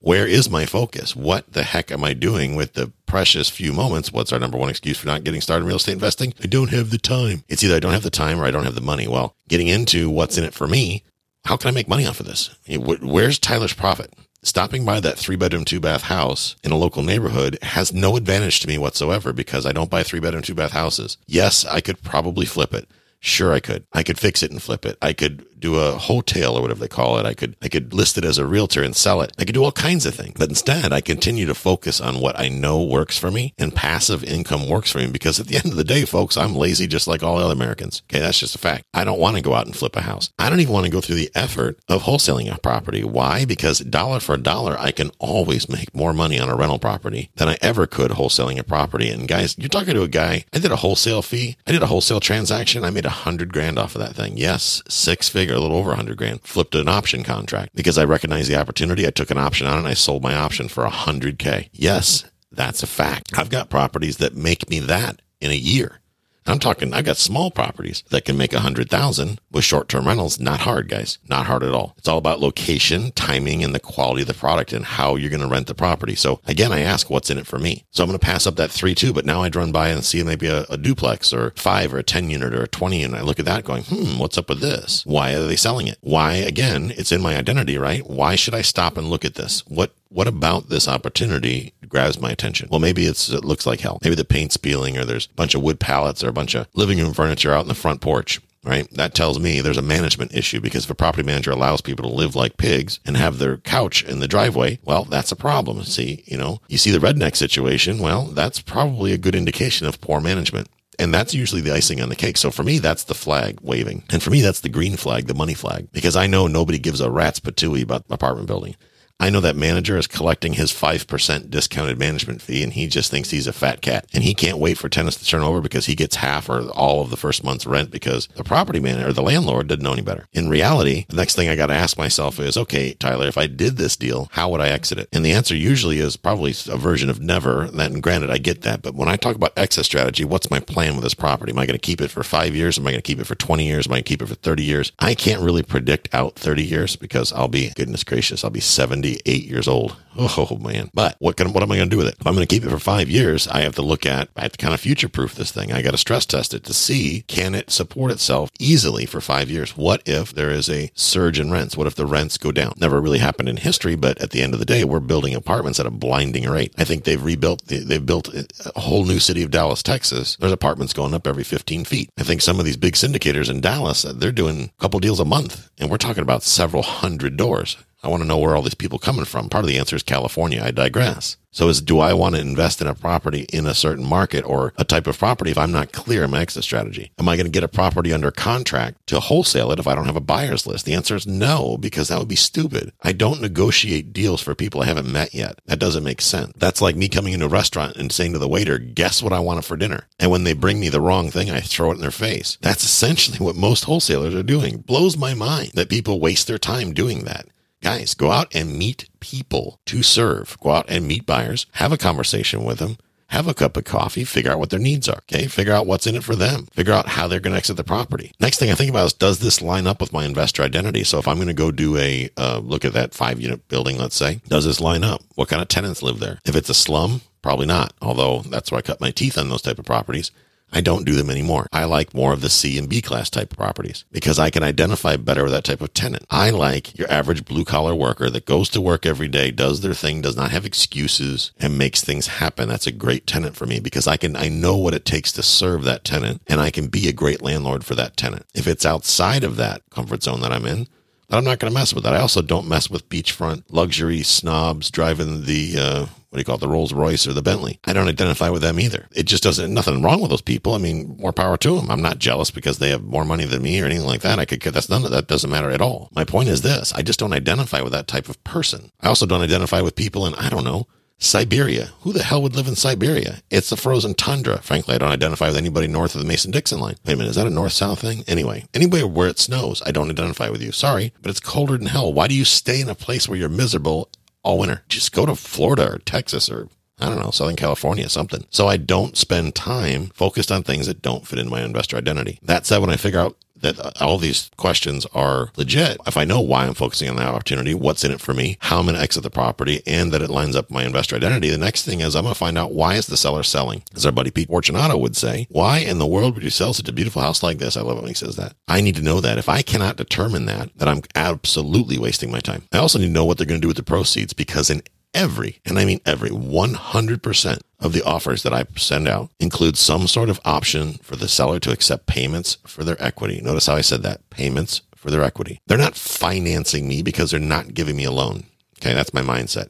where 0.01 0.27
is 0.27 0.49
my 0.49 0.65
focus? 0.65 1.15
What 1.15 1.53
the 1.53 1.63
heck 1.63 1.91
am 1.93 2.05
I 2.05 2.15
doing 2.15 2.57
with 2.57 2.73
the 2.73 2.91
precious 3.05 3.51
few 3.51 3.73
moments? 3.73 4.13
What's 4.13 4.33
our 4.33 4.39
number 4.39 4.57
one 4.57 4.71
excuse 4.71 4.99
for 4.99 5.07
not 5.07 5.25
getting 5.25 5.43
started 5.43 5.63
in 5.63 5.69
real 5.69 5.77
estate 5.77 5.93
investing? 5.93 6.33
I 6.43 6.47
don't 6.47 6.71
have 6.71 6.91
the 6.91 6.99
time. 6.99 7.45
It's 7.49 7.63
either 7.63 7.77
I 7.77 7.81
don't 7.81 7.93
have 7.93 8.03
the 8.03 8.11
time 8.11 8.41
or 8.41 8.47
I 8.47 8.51
don't 8.51 8.65
have 8.65 8.75
the 8.75 8.81
money. 8.81 9.07
Well, 9.07 9.37
getting 9.49 9.69
into 9.69 10.09
what's 10.09 10.39
in 10.39 10.45
it 10.45 10.55
for 10.55 10.67
me, 10.67 11.05
how 11.45 11.57
can 11.57 11.69
I 11.69 11.73
make 11.73 11.89
money 11.89 12.07
off 12.07 12.21
of 12.21 12.27
this? 12.27 12.51
Where's 12.67 13.39
Tyler's 13.39 13.75
profit? 13.75 14.15
Stopping 14.43 14.87
by 14.87 15.01
that 15.01 15.19
three 15.19 15.37
bedroom, 15.37 15.67
two 15.67 15.81
bath 15.81 16.05
house 16.05 16.57
in 16.65 16.73
a 16.73 16.77
local 16.77 17.03
neighborhood 17.03 17.59
has 17.61 17.93
no 17.93 18.17
advantage 18.17 18.61
to 18.61 18.69
me 18.69 18.79
whatsoever 18.79 19.35
because 19.35 19.67
I 19.67 19.73
don't 19.73 19.91
buy 19.91 20.03
three 20.03 20.21
bedroom, 20.21 20.43
two 20.43 20.55
bath 20.55 20.73
houses. 20.73 21.19
Yes, 21.27 21.67
I 21.67 21.83
could 21.83 22.03
probably 22.03 22.47
flip 22.47 22.73
it. 22.73 22.89
Sure, 23.21 23.53
I 23.53 23.61
could. 23.61 23.85
I 23.93 24.03
could 24.03 24.19
fix 24.19 24.43
it 24.43 24.51
and 24.51 24.63
flip 24.63 24.87
it. 24.87 24.97
I 25.03 25.13
could 25.13 25.47
do 25.61 25.77
a 25.77 25.93
hotel 25.99 26.57
or 26.57 26.63
whatever 26.63 26.81
they 26.81 26.89
call 26.89 27.19
it. 27.19 27.27
I 27.27 27.35
could, 27.35 27.55
I 27.61 27.69
could 27.69 27.93
list 27.93 28.17
it 28.17 28.25
as 28.25 28.39
a 28.39 28.47
realtor 28.47 28.83
and 28.83 28.97
sell 28.97 29.21
it. 29.21 29.31
I 29.39 29.45
could 29.45 29.55
do 29.55 29.63
all 29.63 29.73
kinds 29.73 30.07
of 30.07 30.15
things. 30.15 30.35
But 30.39 30.49
instead, 30.49 30.91
I 30.91 31.03
continue 31.03 31.45
to 31.45 31.55
focus 31.55 32.01
on 32.01 32.21
what 32.21 32.41
I 32.41 32.49
know 32.49 32.83
works 32.83 33.19
for 33.19 33.31
me 33.31 33.53
and 33.59 33.75
passive 33.75 34.25
income 34.25 34.67
works 34.67 34.91
for 34.91 34.99
me 34.99 35.09
because 35.09 35.39
at 35.39 35.49
the 35.49 35.57
end 35.57 35.67
of 35.67 35.77
the 35.77 35.85
day, 35.85 36.07
folks, 36.07 36.39
I'm 36.39 36.55
lazy 36.55 36.87
just 36.87 37.07
like 37.07 37.23
all 37.23 37.37
other 37.37 37.53
Americans. 37.53 38.03
Okay. 38.11 38.21
That's 38.21 38.39
just 38.41 38.55
a 38.55 38.59
fact. 38.59 38.87
I 38.95 39.05
don't 39.05 39.21
want 39.21 39.37
to 39.37 39.43
go 39.43 39.53
out 39.53 39.67
and 39.67 39.77
flip 39.77 39.97
a 39.97 40.01
house. 40.01 40.31
I 40.39 40.49
don't 40.49 40.61
even 40.61 40.73
want 40.73 40.87
to 40.87 40.93
go 40.93 41.03
through 41.03 41.17
the 41.17 41.31
effort 41.35 41.79
of 41.89 42.05
wholesaling 42.05 42.51
a 42.53 42.59
property. 42.59 43.05
Why? 43.05 43.45
Because 43.45 43.81
dollar 43.81 44.21
for 44.21 44.39
dollar, 44.39 44.79
I 44.79 44.93
can 44.93 45.11
always 45.19 45.69
make 45.69 45.95
more 45.95 46.15
money 46.15 46.41
on 46.41 46.49
a 46.49 46.57
rental 46.57 46.79
property 46.79 47.31
than 47.37 47.49
I 47.49 47.59
ever 47.61 47.87
could 47.87 48.13
wholesaling 48.13 48.59
a 48.59 48.65
property. 48.65 49.11
And 49.11 49.29
guys, 49.29 49.59
you're 49.59 49.69
talking 49.69 49.95
to 49.95 50.03
a 50.03 50.09
guy. 50.09 50.47
I 50.55 50.59
did 50.59 50.73
a 50.73 50.77
wholesale 50.77 51.21
fee. 51.21 51.59
I 51.67 51.73
did 51.73 51.83
a 51.83 51.87
wholesale 51.87 52.21
transaction. 52.21 52.83
I 52.83 52.91
made 52.91 53.05
a 53.11 53.13
hundred 53.13 53.53
grand 53.53 53.79
off 53.79 53.95
of 53.95 54.01
that 54.01 54.15
thing. 54.15 54.37
Yes. 54.37 54.83
Six 54.89 55.29
figure, 55.29 55.57
a 55.57 55.59
little 55.61 55.77
over 55.77 55.93
a 55.93 55.97
hundred 55.97 56.17
grand. 56.17 56.43
Flipped 56.43 56.75
an 56.75 56.89
option 56.89 57.23
contract 57.25 57.75
because 57.75 57.99
I 57.99 58.05
recognized 58.05 58.49
the 58.49 58.57
opportunity. 58.59 59.07
I 59.07 59.11
took 59.11 59.31
an 59.31 59.39
option 59.39 59.67
on 59.67 59.75
it 59.75 59.79
and 59.81 59.89
I 59.89 59.95
sold 59.95 60.23
my 60.23 60.35
option 60.35 60.69
for 60.69 60.85
a 60.85 60.91
hundred 60.91 61.39
K. 61.39 61.69
Yes. 61.73 62.25
That's 62.53 62.83
a 62.83 62.87
fact. 62.87 63.39
I've 63.39 63.51
got 63.51 63.71
properties 63.71 64.17
that 64.19 64.35
make 64.35 64.71
me 64.71 64.81
that 64.81 65.23
in 65.41 65.51
a 65.51 65.55
year. 65.55 66.00
I'm 66.47 66.59
talking, 66.59 66.93
I've 66.93 67.05
got 67.05 67.17
small 67.17 67.51
properties 67.51 68.03
that 68.11 68.25
can 68.25 68.37
make 68.37 68.53
a 68.53 68.61
hundred 68.61 68.91
thousand 68.91 69.41
with 69.51 69.65
short 69.65 69.89
term 69.89 70.07
rentals. 70.07 70.41
Not 70.41 70.61
hard, 70.61 70.89
guys. 70.89 71.19
Not 71.29 71.47
hard 71.47 71.63
at 71.63 71.73
all. 71.75 71.95
It's 71.99 72.09
all 72.09 72.19
about 72.19 72.41
location, 72.41 73.13
timing, 73.13 73.63
and 73.63 73.75
the 73.75 73.81
quality 73.81 74.23
of 74.23 74.29
the 74.29 74.35
product 74.35 74.73
and 74.73 74.85
how 74.85 75.17
you're 75.17 75.31
going 75.31 75.41
to 75.43 75.49
rent 75.49 75.67
the 75.67 75.75
property. 75.75 76.15
So 76.15 76.41
again, 76.47 76.73
I 76.73 76.81
ask 76.81 77.11
what's 77.11 77.31
in 77.31 77.39
it 77.39 77.47
for 77.47 77.59
me. 77.59 77.85
So 77.91 78.03
I'm 78.03 78.09
going 78.09 78.19
to 78.19 78.25
pass 78.25 78.47
up 78.47 78.57
that 78.57 78.71
three, 78.71 78.95
two, 78.95 79.13
but 79.13 79.27
now 79.27 79.43
I'd 79.43 79.57
run 79.57 79.73
by 79.73 79.89
and 79.89 80.05
see 80.05 80.23
maybe 80.23 80.47
a, 80.47 80.65
a 80.65 80.77
duplex 80.77 81.33
or 81.33 81.53
five 81.57 81.93
or 81.95 81.99
a 81.99 82.03
10 82.03 82.31
unit 82.31 82.55
or 82.55 82.63
a 82.63 82.69
20 82.69 83.01
unit. 83.01 83.21
I 83.21 83.23
look 83.23 83.39
at 83.39 83.45
that 83.45 83.65
going, 83.65 83.85
hmm, 83.85 84.19
what's 84.19 84.39
up 84.39 84.49
with 84.49 84.61
this? 84.61 85.05
Why 85.05 85.35
are 85.35 85.47
they 85.47 85.57
selling 85.57 85.87
it? 85.87 85.99
Why, 86.01 86.35
again, 86.35 86.93
it's 86.97 87.13
in 87.13 87.21
my 87.21 87.37
identity, 87.37 87.79
right? 87.79 88.07
Why 88.07 88.35
should 88.35 88.55
I 88.55 88.63
stop 88.63 88.97
and 88.97 89.09
look 89.09 89.25
at 89.25 89.35
this? 89.35 89.65
What 89.67 89.93
what 90.11 90.27
about 90.27 90.69
this 90.69 90.89
opportunity 90.89 91.73
grabs 91.91 92.21
my 92.21 92.31
attention? 92.31 92.69
Well, 92.71 92.81
maybe 92.81 93.05
it's, 93.05 93.29
it 93.29 93.45
looks 93.45 93.67
like 93.67 93.81
hell. 93.81 93.99
Maybe 94.03 94.17
the 94.17 94.25
paint's 94.25 94.57
peeling 94.57 94.97
or 94.97 95.05
there's 95.05 95.27
a 95.27 95.35
bunch 95.35 95.55
of 95.55 95.63
wood 95.63 95.79
pallets 95.79 96.25
or 96.25 96.29
a 96.29 96.33
bunch 96.33 96.55
of 96.55 96.67
living 96.75 96.99
room 96.99 97.13
furniture 97.13 97.53
out 97.53 97.63
in 97.63 97.69
the 97.69 97.75
front 97.75 98.01
porch 98.01 98.41
right? 98.65 98.89
That 98.93 99.15
tells 99.15 99.39
me 99.39 99.61
there's 99.61 99.79
a 99.79 99.83
management 99.83 100.35
issue 100.35 100.61
because 100.61 100.85
if 100.85 100.91
a 100.91 100.95
property 100.95 101.23
manager 101.23 101.51
allows 101.51 101.81
people 101.81 102.09
to 102.09 102.15
live 102.15 102.37
like 102.37 102.57
pigs 102.57 103.01
and 103.07 103.17
have 103.17 103.39
their 103.39 103.57
couch 103.59 104.03
in 104.03 104.21
the 104.21 104.29
driveway, 104.29 104.79
well, 104.85 105.05
that's 105.05 105.33
a 105.33 105.37
problem. 105.37 105.83
See, 105.85 106.25
you 106.27 106.37
know, 106.37 106.61
you 106.69 106.79
see 106.79 106.91
the 106.91 106.99
redneck 106.99 107.37
situation. 107.37 107.99
Well, 107.99 108.25
that's 108.25 108.61
probably 108.61 109.13
a 109.13 109.19
good 109.19 109.35
indication 109.35 109.87
of 109.87 110.01
poor 110.01 110.21
management. 110.21 110.69
And 110.99 111.15
that's 111.15 111.33
usually 111.33 111.63
the 111.63 111.73
icing 111.73 112.03
on 112.03 112.11
the 112.11 112.17
cake. 112.17 112.37
So 112.37 112.51
for 112.51 112.63
me, 112.63 112.79
that's 112.79 113.05
the 113.05 113.15
flag 113.15 113.59
waving. 113.63 114.03
And 114.11 114.23
for 114.23 114.29
me, 114.29 114.43
that's 114.43 114.61
the 114.61 114.69
green 114.69 114.99
flag, 114.99 115.27
the 115.27 115.35
money 115.35 115.55
flag, 115.55 115.91
because 115.93 116.15
I 116.15 116.27
know 116.27 116.47
nobody 116.47 116.79
gives 116.79 117.01
a 117.01 117.11
rat's 117.11 117.41
patootie 117.41 117.83
about 117.83 118.05
apartment 118.11 118.47
building. 118.47 118.77
I 119.21 119.29
know 119.29 119.41
that 119.41 119.55
manager 119.55 119.99
is 119.99 120.07
collecting 120.07 120.55
his 120.55 120.73
5% 120.73 121.51
discounted 121.51 121.99
management 121.99 122.41
fee 122.41 122.63
and 122.63 122.73
he 122.73 122.87
just 122.87 123.11
thinks 123.11 123.29
he's 123.29 123.47
a 123.47 123.53
fat 123.53 123.83
cat 123.83 124.07
and 124.15 124.25
he 124.25 124.33
can't 124.33 124.57
wait 124.57 124.79
for 124.79 124.89
tenants 124.89 125.19
to 125.19 125.27
turn 125.27 125.43
over 125.43 125.61
because 125.61 125.85
he 125.85 125.95
gets 125.95 126.17
half 126.17 126.49
or 126.49 126.63
all 126.71 127.03
of 127.03 127.11
the 127.11 127.19
first 127.19 127.45
month's 127.45 127.67
rent 127.67 127.91
because 127.91 128.29
the 128.29 128.43
property 128.43 128.81
manager 128.81 129.11
or 129.11 129.13
the 129.13 129.23
landlord 129.23 129.69
didn't 129.69 129.85
know 129.85 129.93
any 129.93 130.01
better. 130.01 130.27
In 130.33 130.49
reality, 130.49 131.05
the 131.11 131.17
next 131.17 131.37
thing 131.37 131.51
I 131.51 131.55
got 131.55 131.67
to 131.67 131.75
ask 131.75 131.99
myself 131.99 132.41
is, 132.41 132.57
okay, 132.57 132.95
Tyler, 132.95 133.27
if 133.27 133.37
I 133.37 133.47
did 133.47 133.77
this 133.77 133.95
deal, 133.95 134.31
how 134.33 134.49
would 134.49 134.63
I 134.63 134.69
exit 134.69 134.99
it? 134.99 135.11
And 135.13 135.23
the 135.23 135.33
answer 135.33 135.55
usually 135.55 135.99
is 135.99 136.17
probably 136.17 136.55
a 136.71 136.79
version 136.79 137.11
of 137.11 137.21
never. 137.21 137.65
And 137.65 138.03
granted, 138.03 138.31
I 138.31 138.39
get 138.39 138.63
that. 138.63 138.81
But 138.81 138.95
when 138.95 139.11
I 139.11 139.17
talk 139.17 139.37
about 139.37 139.53
exit 139.55 139.85
strategy, 139.85 140.25
what's 140.25 140.51
my 140.51 140.61
plan 140.61 140.95
with 140.95 141.05
this 141.05 141.13
property? 141.13 141.53
Am 141.53 141.59
I 141.59 141.67
going 141.67 141.79
to 141.79 141.87
keep 141.87 142.01
it 142.01 142.11
for 142.11 142.23
five 142.23 142.57
years? 142.57 142.79
Am 142.79 142.87
I 142.87 142.93
going 142.93 143.03
to 143.03 143.07
keep 143.07 143.21
it 143.21 143.27
for 143.27 143.35
20 143.35 143.67
years? 143.67 143.87
Am 143.87 143.93
I 143.93 143.97
going 143.97 144.05
to 144.05 144.09
keep 144.09 144.23
it 144.23 144.29
for 144.29 144.35
30 144.35 144.65
years? 144.65 144.93
I 144.99 145.15
can't 145.15 145.43
really 145.43 145.63
predict 145.63 146.09
out 146.15 146.37
30 146.37 146.65
years 146.65 146.97
because 146.97 147.35
I'll 147.35 147.49
be, 147.49 147.71
goodness 147.77 148.03
gracious, 148.03 148.45
I'll 148.45 148.51
be 148.51 148.61
70 148.61 149.10
eight 149.27 149.45
years 149.45 149.69
old. 149.69 149.97
Oh 150.17 150.59
man. 150.61 150.91
But 150.93 151.17
what 151.19 151.37
can, 151.37 151.53
what 151.53 151.63
am 151.63 151.71
I 151.71 151.77
going 151.77 151.89
to 151.89 151.95
do 151.95 151.99
with 151.99 152.09
it? 152.09 152.17
If 152.21 152.27
I'm 152.27 152.35
going 152.35 152.47
to 152.47 152.55
keep 152.55 152.65
it 152.65 152.71
for 152.71 152.79
five 152.79 153.09
years, 153.09 153.47
I 153.49 153.61
have 153.61 153.77
to 153.77 153.83
look 153.83 154.05
at, 154.05 154.29
I 154.37 154.43
have 154.43 154.53
to 154.53 154.59
kind 154.59 154.75
of 154.75 154.81
future 154.81 155.09
proof 155.09 155.35
this 155.35 155.53
thing. 155.53 155.73
I 155.73 155.83
got 155.83 155.93
to 155.93 155.99
stress 155.99 156.27
test 156.27 156.53
it 156.53 156.65
to 156.65 156.75
see, 156.75 157.23
can 157.29 157.55
it 157.55 157.71
support 157.71 158.11
itself 158.11 158.51
easily 158.59 159.07
for 159.07 159.21
five 159.21 159.49
years? 159.51 159.77
What 159.77 160.03
if 160.07 160.35
there 160.35 160.51
is 160.51 160.69
a 160.69 160.91
surge 160.95 161.39
in 161.39 161.51
rents? 161.51 161.77
What 161.77 161.87
if 161.87 161.95
the 161.95 162.07
rents 162.07 162.39
go 162.39 162.53
down? 162.53 162.75
Never 162.79 163.01
really 163.01 163.19
happened 163.19 163.49
in 163.49 163.59
history, 163.59 163.95
but 163.95 164.21
at 164.21 164.31
the 164.31 164.43
end 164.43 164.53
of 164.53 164.59
the 164.59 164.67
day, 164.67 164.85
we're 164.85 165.01
building 165.01 165.35
apartments 165.35 165.81
at 165.81 165.87
a 165.87 165.91
blinding 165.91 166.49
rate. 166.49 166.75
I 166.77 166.85
think 166.85 167.05
they've 167.05 167.23
rebuilt, 167.23 167.67
they've 167.67 168.05
built 168.05 168.35
a 168.35 168.81
whole 168.81 169.05
new 169.05 169.21
city 169.21 169.43
of 169.43 169.51
Dallas, 169.51 169.83
Texas. 169.83 170.37
There's 170.37 170.53
apartments 170.53 170.93
going 170.93 171.15
up 171.15 171.27
every 171.27 171.45
15 171.45 171.85
feet. 171.85 172.11
I 172.19 172.25
think 172.25 172.43
some 172.43 172.59
of 172.59 172.65
these 172.65 172.77
big 172.77 172.95
syndicators 172.95 173.49
in 173.49 173.61
Dallas, 173.61 174.03
they're 174.03 174.33
doing 174.33 174.71
a 174.77 174.81
couple 174.81 175.01
deals 175.01 175.21
a 175.21 175.25
month 175.25 175.71
and 175.79 175.91
we're 175.91 175.97
talking 175.97 176.23
about 176.23 176.43
several 176.43 176.83
hundred 176.83 177.37
doors. 177.37 177.77
I 178.03 178.09
want 178.09 178.23
to 178.23 178.27
know 178.27 178.39
where 178.39 178.57
all 178.57 178.63
these 178.63 178.75
people 178.75 178.99
coming 178.99 179.25
from. 179.25 179.49
Part 179.49 179.65
of 179.65 179.69
the 179.69 179.79
answer 179.79 179.97
is 179.97 180.03
California. 180.03 180.63
I 180.63 180.71
digress. 180.71 181.37
So 181.53 181.69
is 181.69 181.83
do 181.83 181.99
I 181.99 182.13
want 182.13 182.37
to 182.37 182.41
invest 182.41 182.81
in 182.81 182.87
a 182.87 182.95
property 182.95 183.45
in 183.53 183.67
a 183.67 183.75
certain 183.75 184.05
market 184.05 184.45
or 184.45 184.73
a 184.77 184.85
type 184.85 185.09
of 185.09 185.19
property 185.19 185.51
if 185.51 185.59
I'm 185.59 185.73
not 185.73 185.93
clear 185.93 186.23
in 186.23 186.31
my 186.31 186.41
exit 186.41 186.63
strategy? 186.63 187.11
Am 187.19 187.29
I 187.29 187.35
going 187.37 187.47
to 187.47 187.51
get 187.51 187.65
a 187.65 187.69
property 187.69 188.13
under 188.13 188.31
contract 188.31 189.05
to 189.09 189.19
wholesale 189.19 189.73
it 189.73 189.81
if 189.81 189.89
I 189.89 189.97
don't 189.97 190.07
have 190.07 190.17
a 190.17 190.21
buyer's 190.21 190.67
list? 190.67 190.85
The 190.85 190.95
answer 190.95 191.17
is 191.17 191.27
no, 191.27 191.77
because 191.77 192.07
that 192.09 192.21
would 192.21 192.29
be 192.29 192.37
stupid. 192.37 192.93
I 193.03 193.13
don't 193.13 193.41
negotiate 193.41 194.13
deals 194.13 194.41
for 194.41 194.55
people 194.55 194.81
I 194.81 194.87
haven't 194.87 195.11
met 195.11 195.35
yet. 195.35 195.59
That 195.67 195.81
doesn't 195.81 196.05
make 196.05 196.21
sense. 196.21 196.53
That's 196.57 196.81
like 196.81 196.95
me 196.95 197.09
coming 197.09 197.33
into 197.33 197.47
a 197.47 197.49
restaurant 197.49 197.97
and 197.97 198.13
saying 198.13 198.33
to 198.35 198.39
the 198.39 198.49
waiter, 198.49 198.79
guess 198.79 199.21
what 199.21 199.33
I 199.33 199.41
want 199.41 199.65
for 199.65 199.77
dinner? 199.77 200.07
And 200.21 200.31
when 200.31 200.45
they 200.45 200.53
bring 200.53 200.79
me 200.79 200.89
the 200.89 201.01
wrong 201.01 201.31
thing, 201.31 201.51
I 201.51 201.61
throw 201.61 201.91
it 201.91 201.97
in 201.97 202.01
their 202.01 202.13
face. 202.13 202.59
That's 202.61 202.85
essentially 202.85 203.39
what 203.45 203.57
most 203.57 203.85
wholesalers 203.85 204.37
are 204.37 204.45
doing. 204.45 204.79
Blows 204.79 205.17
my 205.17 205.35
mind 205.35 205.73
that 205.75 205.91
people 205.91 206.21
waste 206.21 206.47
their 206.47 206.59
time 206.59 206.95
doing 206.95 207.25
that. 207.25 207.47
Guys, 207.83 208.13
go 208.13 208.31
out 208.31 208.55
and 208.55 208.79
meet 208.79 209.09
people 209.21 209.81
to 209.87 210.03
serve. 210.03 210.59
Go 210.61 210.73
out 210.73 210.85
and 210.89 211.09
meet 211.09 211.25
buyers, 211.25 211.65
have 211.73 211.93
a 211.93 211.97
conversation 211.97 212.63
with 212.63 212.79
them, 212.79 212.99
have 213.29 213.49
a 213.49 213.55
cup 213.55 213.75
of 213.77 213.85
coffee, 213.85 214.23
figure 214.23 214.53
out 214.53 214.59
what 214.59 214.69
their 214.69 214.79
needs 214.79 215.09
are. 215.09 215.21
Okay. 215.33 215.47
Figure 215.47 215.73
out 215.73 215.87
what's 215.87 216.07
in 216.07 216.15
it 216.15 216.23
for 216.23 216.37
them. 216.37 216.67
Figure 216.73 216.93
out 216.93 217.09
how 217.09 217.27
they're 217.27 217.41
going 217.41 217.53
to 217.53 217.57
exit 217.57 217.79
the 217.79 217.85
property. 217.85 218.33
Next 218.39 218.59
thing 218.59 218.71
I 218.71 218.75
think 218.75 218.91
about 218.91 219.07
is 219.07 219.13
does 219.15 219.39
this 219.39 219.63
line 219.63 219.87
up 219.87 220.01
with 220.01 220.13
my 220.13 220.27
investor 220.27 220.63
identity? 220.63 221.05
So 221.05 221.19
if 221.19 221.27
I'm 221.27 221.37
going 221.37 221.49
to 221.49 221.55
go 221.55 221.71
do 221.71 221.97
a 221.97 222.29
uh, 222.37 222.59
look 222.59 222.85
at 222.85 222.93
that 222.93 223.15
five 223.15 223.41
unit 223.41 223.67
building, 223.69 223.97
let's 223.97 224.17
say, 224.17 224.43
does 224.49 224.67
this 224.67 224.81
line 224.81 225.03
up? 225.03 225.23
What 225.37 225.49
kind 225.49 225.63
of 225.63 225.69
tenants 225.69 226.03
live 226.03 226.19
there? 226.19 226.39
If 226.45 226.57
it's 226.57 226.69
a 226.69 226.75
slum, 226.75 227.23
probably 227.41 227.67
not. 227.67 227.95
Although 228.03 228.41
that's 228.41 228.71
where 228.71 228.81
I 228.81 228.83
cut 228.83 229.01
my 229.01 229.11
teeth 229.11 229.39
on 229.39 229.49
those 229.49 229.63
type 229.63 229.79
of 229.79 229.87
properties. 229.87 230.33
I 230.73 230.81
don't 230.81 231.05
do 231.05 231.15
them 231.15 231.31
anymore. 231.31 231.67
I 231.73 231.85
like 231.85 232.15
more 232.15 232.33
of 232.33 232.41
the 232.41 232.51
C 232.51 232.79
and 232.79 232.89
B 232.89 233.03
class 233.03 233.31
type 233.31 233.57
properties 233.57 234.05
because 234.13 234.39
I 234.39 234.51
can 234.51 234.63
identify 234.63 235.17
better 235.17 235.43
with 235.43 235.53
that 235.53 235.65
type 235.65 235.81
of 235.81 235.95
tenant. 235.95 236.25
I 236.31 236.51
like 236.51 236.97
your 236.99 237.11
average 237.11 237.45
blue 237.45 237.65
collar 237.65 237.95
worker 237.95 238.31
that 238.31 238.47
goes 238.47 238.69
to 238.71 238.81
work 238.81 239.05
every 239.05 239.29
day, 239.29 239.51
does 239.51 239.81
their 239.81 239.95
thing, 239.95 240.21
does 240.21 240.37
not 240.37 240.51
have 240.51 240.65
excuses 240.65 241.53
and 241.59 241.79
makes 241.79 242.03
things 242.03 242.27
happen. 242.27 242.69
That's 242.69 242.87
a 242.87 242.93
great 242.93 243.27
tenant 243.27 243.57
for 243.57 243.67
me 243.67 243.81
because 243.81 244.07
I 244.07 244.17
can, 244.17 244.37
I 244.37 244.49
know 244.49 244.77
what 244.77 244.95
it 244.95 245.05
takes 245.05 245.33
to 245.33 245.43
serve 245.43 245.85
that 245.85 246.05
tenant 246.05 246.43
and 246.47 246.61
I 246.61 246.71
can 246.71 246.89
be 246.89 247.09
a 247.09 247.13
great 247.13 247.43
landlord 247.43 247.85
for 247.85 247.95
that 247.97 248.17
tenant. 248.17 248.47
If 248.55 248.67
it's 248.67 248.87
outside 248.87 249.45
of 249.45 249.57
that 249.57 249.83
comfort 249.91 250.23
zone 250.23 250.41
that 250.41 250.53
I'm 250.53 250.67
in, 250.67 250.87
I'm 251.31 251.45
not 251.45 251.59
going 251.59 251.73
to 251.73 251.79
mess 251.79 251.95
with 251.95 252.05
that. 252.05 252.15
I 252.15 252.21
also 252.21 252.43
don't 252.43 252.69
mess 252.69 252.91
with 252.91 253.09
beachfront 253.09 253.65
luxury 253.71 254.23
snobs 254.23 254.91
driving 254.91 255.45
the, 255.45 255.75
uh, 255.79 256.01
what 256.01 256.37
do 256.37 256.39
you 256.39 256.45
call 256.45 256.57
it, 256.57 256.61
the 256.61 256.69
Rolls 256.69 256.93
Royce 256.93 257.27
or 257.27 257.33
the 257.33 257.43
Bentley. 257.43 257.79
I 257.85 257.93
don't 257.93 258.09
identify 258.09 258.51
with 258.51 258.63
them 258.63 258.81
either. 258.81 259.09
It 259.13 259.25
just 259.27 259.43
doesn't, 259.43 259.73
nothing 259.73 260.03
wrong 260.03 260.21
with 260.21 260.31
those 260.31 260.41
people. 260.41 260.75
I 260.75 260.79
mean, 260.79 261.17
more 261.19 261.33
power 261.33 261.57
to 261.59 261.77
them. 261.77 261.91
I'm 261.91 262.03
not 262.03 262.19
jealous 262.19 262.51
because 262.51 262.79
they 262.79 262.91
have 262.91 263.03
more 263.03 263.25
money 263.25 263.45
than 263.45 263.63
me 263.63 263.81
or 263.81 263.87
anything 263.87 264.07
like 264.07 264.23
that. 264.23 264.39
I 264.39 264.45
could, 264.45 264.61
that's 264.63 264.89
none 264.89 265.05
of 265.05 265.11
that 265.13 265.29
doesn't 265.29 265.51
matter 265.51 265.71
at 265.71 265.81
all. 265.81 266.09
My 266.13 266.25
point 266.25 266.49
is 266.49 266.63
this. 266.63 266.93
I 266.93 267.03
just 267.03 267.19
don't 267.19 267.33
identify 267.33 267.81
with 267.81 267.93
that 267.93 268.09
type 268.09 268.29
of 268.29 268.43
person. 268.45 268.91
I 269.01 269.09
also 269.09 269.27
don't 269.27 269.43
identify 269.43 269.81
with 269.81 269.97
people 269.97 270.27
in, 270.27 270.35
I 270.35 270.49
don't 270.49 270.65
know, 270.65 270.87
Siberia. 271.23 271.91
Who 272.01 272.13
the 272.15 272.23
hell 272.23 272.43
would 272.43 272.57
live 272.57 272.67
in 272.67 272.77
Siberia? 272.77 273.43
It's 273.51 273.71
a 273.71 273.77
frozen 273.77 274.15
tundra. 274.15 274.63
Frankly, 274.63 274.95
I 274.95 274.99
don't 274.99 275.13
identify 275.13 275.49
with 275.49 275.59
anybody 275.59 275.87
north 275.87 276.15
of 276.15 276.23
the 276.23 276.27
Mason 276.27 276.51
Dixon 276.51 276.81
line. 276.81 276.97
Wait 277.05 277.13
a 277.13 277.17
minute, 277.17 277.31
is 277.31 277.37
that 277.37 277.47
a 277.47 277.51
north 277.51 277.73
south 277.73 278.01
thing? 278.01 278.25
Anyway, 278.27 278.65
anywhere 278.73 279.07
where 279.07 279.29
it 279.29 279.39
snows, 279.39 279.83
I 279.85 279.93
don't 279.93 280.11
identify 280.11 280.49
with 280.49 280.63
you. 280.63 280.73
Sorry, 280.73 281.13
but 281.21 281.31
it's 281.31 281.39
colder 281.39 281.77
than 281.77 281.89
hell. 281.89 282.13
Why 282.13 282.27
do 282.27 282.35
you 282.35 282.47
stay 282.47 282.81
in 282.81 282.89
a 282.89 282.95
place 282.95 283.29
where 283.29 283.39
you're 283.39 283.51
miserable 283.51 284.09
all 284.43 284.59
winter? 284.59 284.83
Just 284.89 285.13
go 285.13 285.27
to 285.27 285.37
Florida 285.37 285.93
or 285.93 285.99
Texas 285.99 286.51
or 286.51 286.69
I 287.01 287.09
don't 287.09 287.19
know, 287.19 287.31
Southern 287.31 287.57
California, 287.57 288.09
something. 288.09 288.45
So 288.51 288.69
I 288.69 288.77
don't 288.77 289.17
spend 289.17 289.55
time 289.55 290.07
focused 290.15 290.53
on 290.53 290.63
things 290.63 290.87
that 290.87 291.03
don't 291.03 291.27
fit 291.27 291.39
in 291.39 291.49
my 291.49 291.63
investor 291.63 291.97
identity. 291.97 292.39
That 292.43 292.67
said, 292.67 292.79
when 292.79 292.91
I 292.91 292.97
figure 292.97 293.21
out 293.21 293.37
that 293.61 293.79
uh, 293.79 293.93
all 294.01 294.19
these 294.19 294.51
questions 294.57 295.07
are 295.15 295.51
legit. 295.57 295.99
If 296.07 296.17
I 296.17 296.25
know 296.25 296.41
why 296.41 296.67
I'm 296.67 296.75
focusing 296.75 297.09
on 297.09 297.17
that 297.17 297.29
opportunity, 297.29 297.75
what's 297.75 298.05
in 298.05 298.11
it 298.11 298.21
for 298.21 298.35
me, 298.35 298.57
how 298.61 298.79
I'm 298.79 298.87
going 298.87 298.97
to 298.97 299.03
exit 299.03 299.23
the 299.23 299.31
property, 299.31 299.83
and 299.87 300.13
that 300.13 300.23
it 300.23 300.31
lines 300.31 300.57
up 300.57 300.71
my 300.71 300.85
investor 300.85 301.17
identity, 301.17 301.51
the 301.51 301.59
next 301.59 301.85
thing 301.85 302.01
is 302.01 302.17
I'm 302.17 302.25
going 302.25 302.35
to 302.35 302.39
find 302.39 302.59
out 302.59 302.73
why 302.73 302.95
is 302.95 303.07
the 303.07 303.17
seller 303.17 303.43
selling? 303.43 303.83
As 303.95 304.07
our 304.07 304.13
buddy 304.13 304.31
Pete 304.31 304.49
Fortunato 304.49 304.97
would 304.97 305.17
say, 305.17 305.47
why 305.51 305.79
in 305.79 305.99
the 305.99 306.07
world 306.07 306.35
would 306.35 306.45
you 306.45 306.51
sell 306.51 306.73
such 306.73 306.89
a 306.89 306.93
beautiful 306.93 307.23
house 307.23 307.43
like 307.43 307.59
this? 307.59 307.77
I 307.77 307.83
love 307.83 307.99
it 307.99 308.01
when 308.01 308.09
he 308.09 308.15
says 308.15 308.37
that. 308.37 308.55
I 308.69 308.81
need 308.81 308.97
to 308.97 309.03
know 309.03 309.21
that. 309.21 309.39
If 309.39 309.49
I 309.49 309.63
cannot 309.63 309.97
determine 309.97 310.47
that, 310.47 310.71
then 310.77 310.89
I'm 310.89 311.03
absolutely 311.15 311.99
wasting 311.99 312.31
my 312.31 312.41
time. 312.41 312.63
I 312.73 312.79
also 312.79 312.99
need 312.99 313.07
to 313.07 313.13
know 313.13 313.25
what 313.25 313.39
they're 313.39 313.47
going 313.47 313.61
to 313.61 313.65
do 313.65 313.69
with 313.69 313.77
the 313.77 313.83
proceeds 313.83 314.33
because 314.33 314.71
in 314.71 314.83
every, 315.15 315.61
and 315.65 315.79
I 315.79 315.85
mean 315.85 316.01
every 316.07 316.31
100% 316.31 317.61
of 317.81 317.93
the 317.93 318.03
offers 318.03 318.43
that 318.43 318.53
I 318.53 318.65
send 318.77 319.09
out 319.09 319.31
include 319.39 319.77
some 319.77 320.07
sort 320.07 320.29
of 320.29 320.41
option 320.45 320.95
for 321.03 321.17
the 321.17 321.29
seller 321.29 321.59
to 321.61 321.73
accept 321.73 322.07
payments 322.07 322.59
for 322.67 322.85
their 322.85 323.03
equity. 323.03 323.41
Notice 323.41 323.67
how 323.67 323.77
I 323.77 323.81
said 323.81 324.03
that 324.03 324.29
payments 324.31 324.83
for 324.95 325.11
their 325.11 325.23
equity. 325.23 325.61
They're 325.67 325.79
not 325.79 325.97
financing 325.97 326.87
me 326.87 327.03
because 327.03 327.31
they're 327.31 327.41
not 327.41 327.75
giving 327.75 327.97
me 327.97 328.05
a 328.05 328.11
loan. 328.11 328.45
Okay, 328.79 328.95
that's 328.95 329.15
my 329.15 329.23
mindset. 329.23 329.69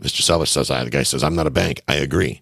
Mr. 0.00 0.22
Seller 0.22 0.46
says, 0.46 0.70
I, 0.70 0.84
the 0.84 0.90
guy 0.90 1.02
says, 1.02 1.22
I'm 1.22 1.34
not 1.34 1.46
a 1.46 1.50
bank. 1.50 1.82
I 1.86 1.96
agree. 1.96 2.40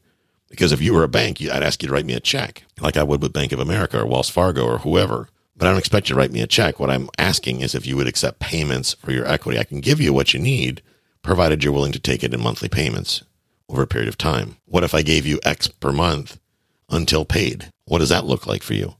Because 0.48 0.72
if 0.72 0.80
you 0.80 0.94
were 0.94 1.04
a 1.04 1.08
bank, 1.08 1.42
I'd 1.42 1.62
ask 1.62 1.82
you 1.82 1.88
to 1.88 1.94
write 1.94 2.06
me 2.06 2.14
a 2.14 2.20
check 2.20 2.64
like 2.80 2.96
I 2.96 3.02
would 3.02 3.20
with 3.20 3.32
Bank 3.32 3.52
of 3.52 3.58
America 3.58 4.00
or 4.00 4.06
Wells 4.06 4.30
Fargo 4.30 4.64
or 4.64 4.78
whoever. 4.78 5.28
But 5.56 5.66
I 5.66 5.70
don't 5.70 5.78
expect 5.78 6.08
you 6.08 6.14
to 6.14 6.18
write 6.18 6.30
me 6.30 6.40
a 6.40 6.46
check. 6.46 6.78
What 6.78 6.90
I'm 6.90 7.10
asking 7.18 7.60
is 7.60 7.74
if 7.74 7.86
you 7.86 7.96
would 7.96 8.06
accept 8.06 8.38
payments 8.38 8.94
for 8.94 9.10
your 9.10 9.26
equity. 9.26 9.58
I 9.58 9.64
can 9.64 9.80
give 9.80 10.00
you 10.00 10.12
what 10.12 10.32
you 10.32 10.40
need, 10.40 10.82
provided 11.28 11.62
you're 11.62 11.72
willing 11.72 11.92
to 11.92 12.00
take 12.00 12.24
it 12.24 12.34
in 12.34 12.42
monthly 12.42 12.68
payments 12.68 13.22
over 13.68 13.82
a 13.82 13.86
period 13.86 14.08
of 14.08 14.18
time. 14.18 14.56
What 14.64 14.82
if 14.82 14.94
I 14.94 15.02
gave 15.02 15.26
you 15.26 15.38
X 15.44 15.68
per 15.68 15.92
month 15.92 16.40
until 16.90 17.24
paid? 17.24 17.70
What 17.84 17.98
does 17.98 18.08
that 18.08 18.24
look 18.24 18.46
like 18.46 18.62
for 18.62 18.74
you? 18.74 18.94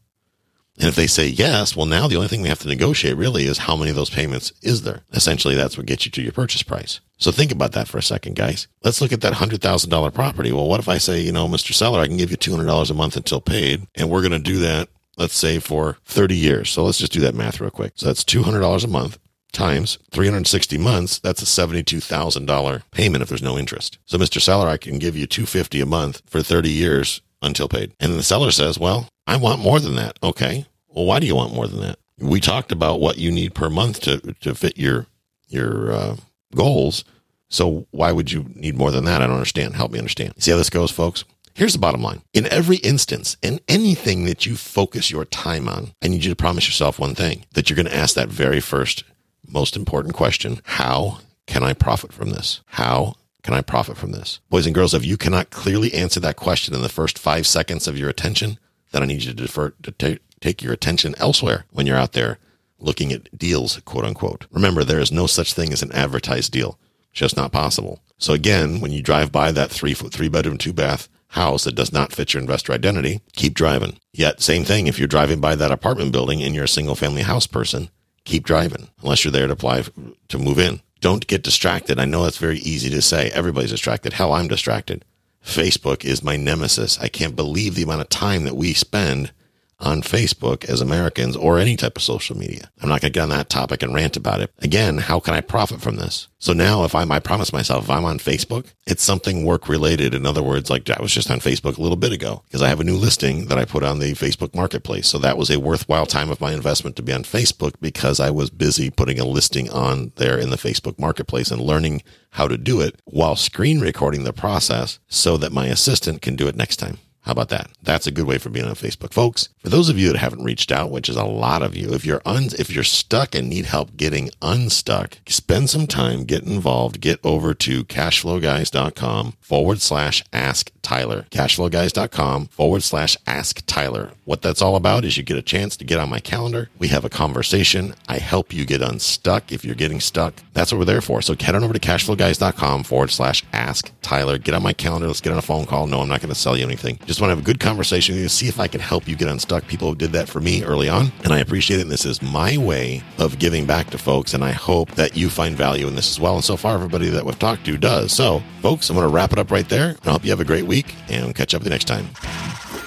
And 0.79 0.87
if 0.87 0.95
they 0.95 1.09
say 1.09 1.27
yes, 1.27 1.75
well, 1.75 1.87
now 1.87 2.07
the 2.07 2.15
only 2.15 2.29
thing 2.29 2.43
we 2.43 2.51
have 2.51 2.61
to 2.61 2.69
negotiate 2.69 3.17
really 3.17 3.47
is 3.47 3.59
how 3.59 3.75
many 3.75 3.91
of 3.91 3.97
those 3.97 4.11
payments 4.11 4.53
is 4.63 4.83
there. 4.83 5.01
Essentially, 5.13 5.57
that's 5.57 5.77
what 5.77 5.87
gets 5.87 6.05
you 6.05 6.13
to 6.13 6.23
your 6.23 6.31
purchase 6.31 6.63
price. 6.63 7.01
So 7.17 7.33
think 7.33 7.51
about 7.51 7.73
that 7.73 7.89
for 7.89 7.99
a 7.99 8.03
second, 8.03 8.37
guys. 8.37 8.69
Let's 8.85 9.01
look 9.01 9.13
at 9.13 9.23
that 9.23 9.33
$100,000 9.33 10.15
property. 10.15 10.53
Well, 10.53 10.69
what 10.69 10.79
if 10.79 10.89
I 10.89 10.99
say, 10.99 11.21
you 11.21 11.33
know, 11.33 11.49
Mr. 11.49 11.73
Seller, 11.73 12.01
I 12.01 12.07
can 12.07 12.17
give 12.17 12.31
you 12.31 12.37
$200 12.37 12.91
a 12.91 12.95
month 12.95 13.17
until 13.17 13.41
paid, 13.41 13.89
and 13.97 14.09
we're 14.09 14.21
going 14.21 14.31
to 14.33 14.39
do 14.39 14.59
that, 14.59 14.89
let's 15.17 15.35
say, 15.35 15.59
for 15.59 15.97
30 16.05 16.37
years. 16.37 16.71
So 16.71 16.85
let's 16.85 16.99
just 16.99 17.13
do 17.13 17.21
that 17.21 17.35
math 17.35 17.61
real 17.61 17.71
quick. 17.71 17.95
So 17.97 18.07
that's 18.07 18.23
$200 18.23 18.85
a 18.85 18.87
month 18.87 19.19
times 19.59 19.99
360 20.13 20.79
months, 20.79 21.19
that's 21.19 21.43
a 21.43 21.45
$72,000 21.45 22.83
payment 22.93 23.23
if 23.23 23.29
there's 23.29 23.43
no 23.43 23.59
interest. 23.59 23.99
So 24.07 24.17
Mr. 24.17 24.41
Seller, 24.41 24.69
I 24.69 24.77
can 24.77 24.99
give 24.99 25.17
you 25.17 25.27
250 25.27 25.81
a 25.81 25.87
month 25.87 26.23
for 26.27 26.43
30 26.43 26.71
years 26.71 27.21
until 27.43 27.69
paid. 27.69 27.93
And 28.01 28.15
the 28.15 28.23
seller 28.23 28.51
says, 28.51 28.79
well, 28.79 29.09
I 29.27 29.37
want 29.37 29.61
more 29.61 29.81
than 29.81 29.97
that. 29.97 30.19
Okay. 30.23 30.67
Well, 30.89 31.05
why 31.05 31.21
do 31.21 31.27
you 31.27 31.37
want 31.37 31.55
more 31.55 31.67
than 31.67 31.81
that? 31.81 31.99
We 32.19 32.41
talked 32.41 32.73
about 32.73 33.01
what 33.01 33.19
you 33.19 33.31
need 33.31 33.55
per 33.55 33.69
month 33.69 34.01
to, 34.03 34.19
to 34.41 34.55
fit 34.55 34.79
your, 34.79 35.07
your, 35.49 35.93
uh, 35.93 36.17
goals. 36.55 37.05
So 37.49 37.87
why 37.91 38.13
would 38.13 38.33
you 38.33 38.47
need 38.55 38.77
more 38.77 38.91
than 38.91 39.05
that? 39.05 39.23
I 39.23 39.27
don't 39.27 39.37
understand. 39.37 39.77
Help 39.77 39.93
me 39.93 39.99
understand. 39.99 40.35
See 40.39 40.51
how 40.51 40.57
this 40.57 40.71
goes, 40.71 40.91
folks? 40.91 41.25
Here's 41.55 41.73
the 41.73 41.79
bottom 41.79 42.03
line. 42.03 42.23
In 42.33 42.47
every 42.47 42.77
instance, 42.77 43.37
in 43.43 43.61
anything 43.67 44.25
that 44.27 44.47
you 44.47 44.57
focus 44.57 45.11
your 45.11 45.25
time 45.25 45.69
on, 45.69 45.93
I 46.01 46.09
need 46.09 46.25
you 46.25 46.31
to 46.31 46.37
promise 46.37 46.69
yourself 46.69 46.99
one 46.99 47.17
thing 47.17 47.45
that 47.55 47.69
you're 47.69 47.77
going 47.77 47.87
to 47.87 47.97
ask 47.97 48.15
that 48.15 48.29
very 48.29 48.61
first 48.61 49.03
most 49.47 49.77
important 49.77 50.15
question. 50.15 50.61
How 50.65 51.21
can 51.47 51.63
I 51.63 51.73
profit 51.73 52.13
from 52.13 52.31
this? 52.31 52.61
How 52.67 53.15
can 53.43 53.55
I 53.55 53.63
profit 53.63 53.97
from 53.97 54.13
this? 54.13 54.41
Boys 54.51 54.67
and 54.67 54.75
girls, 54.75 54.95
if 54.95 55.05
you 55.05 55.17
cannot 55.17 55.51
clearly 55.51 55.93
answer 55.95 56.21
that 56.21 56.37
question 56.37 56.75
in 56.75 56.83
the 56.83 56.89
first 56.89 57.19
five 57.19 57.47
seconds 57.47 57.89
of 57.89 57.99
your 57.99 58.11
attention, 58.11 58.59
then 58.93 59.03
I 59.03 59.07
need 59.07 59.23
you 59.23 59.31
to 59.31 59.37
defer 59.37 59.71
to 59.83 59.91
take, 59.93 60.21
take 60.41 60.63
your 60.63 60.73
attention 60.73 61.15
elsewhere 61.19 61.65
when 61.71 61.87
you're 61.87 61.97
out 61.97 62.13
there 62.13 62.39
looking 62.79 63.13
at 63.13 63.37
deals, 63.37 63.79
quote 63.85 64.05
unquote. 64.05 64.47
Remember, 64.51 64.85
there 64.85 65.01
is 65.01 65.13
no 65.13 65.27
such 65.27 65.55
thing 65.55 65.73
as 65.73 65.83
an 65.83 65.93
advertised 65.93 66.53
deal. 66.53 66.79
It's 67.11 67.21
just 67.21 67.37
not 67.37 67.53
possible. 67.53 68.01
So 68.19 68.33
again, 68.33 68.81
when 68.81 68.93
you 68.93 69.03
drive 69.03 69.33
by 69.33 69.53
that 69.53 69.71
three 69.71 69.95
foot, 69.95 70.13
three 70.13 70.29
bedroom, 70.29 70.59
two 70.59 70.73
bath 70.73 71.09
house 71.33 71.65
that 71.65 71.75
does 71.75 71.93
not 71.93 72.13
fit 72.13 72.35
your 72.35 72.41
investor 72.41 72.73
identity, 72.73 73.21
keep 73.33 73.55
driving. 73.55 73.99
Yet, 74.13 74.41
same 74.41 74.65
thing. 74.65 74.87
If 74.87 74.99
you're 74.99 75.09
driving 75.09 75.41
by 75.41 75.55
that 75.57 75.71
apartment 75.71 76.13
building 76.13 76.43
and 76.43 76.55
you're 76.55 76.65
a 76.65 76.69
single 76.69 76.95
family 76.95 77.23
house 77.23 77.47
person, 77.47 77.91
keep 78.29 78.45
driving 78.45 78.89
unless 79.03 79.25
you're 79.25 79.33
there 79.33 79.47
to 79.47 79.53
apply 79.55 79.85
to 80.29 80.39
move 80.39 80.59
in. 80.59 80.81
Don't 81.01 81.27
get 81.27 81.43
distracted. 81.43 81.99
I 81.99 82.05
know 82.05 82.25
that's 82.25 82.39
very 82.39 82.59
easy 82.59 82.91
to 82.91 83.03
say. 83.03 83.31
Everybody's 83.31 83.71
distracted. 83.71 84.13
Hell, 84.13 84.33
I'm 84.33 84.49
distracted. 84.49 85.05
Facebook 85.45 86.05
is 86.05 86.23
my 86.23 86.37
nemesis. 86.37 86.99
I 86.99 87.09
can't 87.09 87.37
believe 87.37 87.75
the 87.75 87.85
amount 87.85 88.03
of 88.03 88.09
time 88.09 88.45
that 88.45 88.57
we 88.57 88.75
spend 88.75 89.33
on 89.81 90.03
Facebook 90.03 90.65
as 90.69 90.81
Americans 90.81 91.37
or 91.37 91.59
any 91.59 91.77
type 91.77 91.97
of 91.97 92.03
social 92.03 92.37
media. 92.37 92.71
I'm 92.81 92.89
not 92.89 93.01
going 93.01 93.13
to 93.13 93.17
get 93.17 93.23
on 93.23 93.29
that 93.29 93.49
topic 93.49 93.83
and 93.83 93.95
rant 93.95 94.17
about 94.17 94.41
it. 94.41 94.51
Again, 94.59 94.99
how 94.99 95.21
can 95.21 95.35
I 95.35 95.41
profit 95.41 95.81
from 95.81 95.97
this? 95.97 96.29
So 96.41 96.53
now 96.53 96.85
if 96.85 96.95
I'm, 96.95 97.11
I 97.13 97.21
promise 97.21 97.53
myself, 97.53 97.85
if 97.85 97.91
I'm 97.91 98.05
on 98.05 98.19
Facebook, 98.19 98.73
it's 98.87 99.03
something 99.03 99.45
work 99.45 99.69
related. 99.69 100.15
In 100.15 100.27
other 100.27 100.43
words, 100.43 100.71
like 100.71 100.89
I 100.91 101.01
was 101.01 101.13
just 101.13 101.31
on 101.31 101.39
Facebook 101.41 101.79
a 101.79 101.83
little 101.83 101.97
bit 101.97 102.13
ago 102.13 102.43
because 102.47 102.63
I 102.63 102.69
have 102.69 102.81
a 102.81 102.85
new 102.85 102.97
listing 102.97 103.47
that 103.47 103.59
I 103.59 103.65
put 103.65 103.85
on 103.85 103.99
the 103.99 104.13
Facebook 104.13 104.55
marketplace. 104.55 105.07
So 105.07 105.19
that 105.19 105.39
was 105.39 105.51
a 105.51 105.61
worthwhile 105.61 106.07
time 106.07 106.31
of 106.31 106.41
my 106.41 106.53
investment 106.53 106.97
to 106.97 107.03
be 107.03 107.13
on 107.13 107.23
Facebook 107.23 107.75
because 107.81 108.19
I 108.21 108.31
was 108.31 108.51
busy 108.51 108.91
putting 108.91 109.21
a 109.21 109.25
listing 109.25 109.71
on 109.71 110.13
there 110.17 110.39
in 110.39 110.51
the 110.51 110.57
Facebook 110.57 110.99
marketplace 110.99 111.51
and 111.51 111.61
learning 111.61 112.03
how 112.31 112.49
to 112.49 112.59
do 112.59 112.81
it 112.81 113.01
while 113.05 113.37
screen 113.37 113.81
recording 113.81 114.25
the 114.25 114.33
process 114.33 114.99
so 115.09 115.37
that 115.37 115.53
my 115.53 115.67
assistant 115.67 116.23
can 116.23 116.37
do 116.37 116.49
it 116.49 116.57
next 116.57 116.77
time. 116.77 116.99
How 117.23 117.33
about 117.33 117.51
that? 117.51 117.71
That's 117.83 118.07
a 118.07 118.11
good 118.11 118.27
way 118.27 118.39
for 118.39 118.49
being 118.49 118.65
on 118.67 118.75
Facebook, 118.75 119.13
folks. 119.13 119.49
For 119.59 119.69
those 119.69 119.89
of 119.91 119.99
you 119.99 120.11
that 120.13 120.19
haven't 120.19 120.45
reached 120.45 120.73
out, 120.73 120.91
which 120.91 121.09
is 121.11 121.17
a 121.17 121.25
lot 121.25 121.63
of 121.63 121.77
you, 121.77 121.93
if 121.93 122.05
you're 122.05 122.23
un- 122.25 122.49
if 122.59 122.71
you're 122.71 122.85
stuck 122.85 123.35
and 123.35 123.49
need 123.51 123.67
help 123.67 123.97
getting 123.97 124.31
unstuck, 124.41 125.19
spend 125.27 125.69
some 125.69 125.87
time, 125.87 126.25
get 126.25 126.45
involved, 126.45 127.01
get 127.01 127.21
over 127.23 127.53
to 127.55 127.85
cashflowguys.com 127.85 129.35
forward 129.41 129.81
slash 129.81 130.25
ask 130.33 130.71
Tyler. 130.81 131.27
Cashflowguys.com 131.31 132.47
forward 132.47 132.83
slash 132.83 133.17
ask 133.27 133.63
Tyler. 133.67 134.13
What 134.25 134.41
that's 134.43 134.63
all 134.63 134.77
about 134.77 135.05
is 135.05 135.17
you 135.17 135.23
get 135.23 135.37
a 135.37 135.43
chance 135.43 135.77
to 135.79 135.85
get 135.85 135.99
on 135.99 136.09
my 136.09 136.21
calendar. 136.21 136.71
We 136.79 136.89
have 136.89 137.05
a 137.05 137.11
conversation. 137.11 137.95
I 138.09 138.19
help 138.19 138.53
you 138.55 138.65
get 138.65 138.81
unstuck 138.81 139.53
if 139.53 139.65
you're 139.65 139.75
getting 139.75 140.01
stuck. 140.01 140.35
That's 140.55 140.73
what 140.73 140.79
we're 140.79 140.85
there 140.87 141.01
for. 141.01 141.21
So 141.21 141.35
head 141.39 141.55
on 141.55 141.65
over 141.65 141.75
to 141.75 141.79
cashflowguys.com 141.81 142.85
forward 142.85 143.11
slash 143.11 143.45
ask 143.53 143.91
Tyler. 144.03 144.39
Get 144.39 144.55
on 144.55 144.63
my 144.63 144.73
calendar. 144.73 145.09
Let's 145.09 145.21
get 145.21 145.33
on 145.33 145.39
a 145.39 145.43
phone 145.43 145.67
call. 145.67 145.87
No, 145.87 146.01
I'm 146.01 146.09
not 146.09 146.21
going 146.21 146.33
to 146.33 146.35
sell 146.39 146.57
you 146.57 146.65
anything. 146.65 146.99
Just 147.09 147.23
want 147.23 147.31
to 147.31 147.37
have 147.37 147.43
a 147.43 147.47
good 147.47 147.59
conversation 147.59 148.19
and 148.19 148.31
see 148.31 148.49
if 148.49 148.61
I 148.61 148.69
can 148.69 148.83
help 148.83 149.09
you 149.09 149.17
get 149.17 149.29
unstuck. 149.29 149.67
People 149.67 149.95
did 149.95 150.13
that 150.13 150.29
for 150.29 150.41
me 150.41 150.63
early 150.63 150.91
on, 150.91 151.11
and 151.25 151.33
I 151.33 151.39
appreciate 151.39 151.79
it. 151.79 151.85
And 151.85 151.91
this 151.91 152.05
is 152.05 152.21
my 152.21 152.59
way 152.59 153.03
of 153.17 153.39
giving 153.39 153.65
back 153.65 153.89
to 153.91 153.99
folks, 153.99 154.35
and 154.35 154.45
I 154.45 154.53
hope 154.53 154.91
that 154.91 155.17
you 155.17 155.31
find 155.31 155.57
value 155.57 155.89
in 155.89 155.95
this 155.95 156.11
as 156.11 156.21
well. 156.21 156.35
And 156.35 156.45
so 156.45 156.59
far, 156.59 156.75
everybody 156.75 157.09
that 157.09 157.25
we've 157.25 157.39
talked 157.39 157.65
to 157.65 157.79
does. 157.79 158.13
So, 158.13 158.43
folks, 158.61 158.91
I'm 158.91 158.95
going 158.95 159.09
to 159.09 159.15
wrap 159.15 159.33
it 159.33 159.39
up 159.39 159.51
right 159.51 159.67
there, 159.67 159.89
and 159.89 159.99
I 160.05 160.11
hope 160.11 160.23
you 160.23 160.29
have 160.29 160.41
a 160.41 160.45
great 160.45 160.67
week, 160.67 160.95
and 161.09 161.25
we'll 161.25 161.33
catch 161.33 161.55
up 161.55 161.63
the 161.63 161.71
next 161.71 161.87
time. 161.87 162.09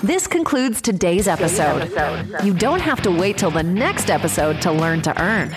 This 0.04 0.28
concludes 0.28 0.84
today's 0.84 1.28
episode. 1.28 1.90
You 2.44 2.54
don't 2.54 2.80
have 2.80 3.01
to 3.01 3.10
wait 3.10 3.40
till 3.40 3.50
the 3.50 3.63
next 3.63 4.12
episode 4.12 4.62
to 4.62 4.72
learn 4.72 5.01
to 5.01 5.20
earn. 5.20 5.50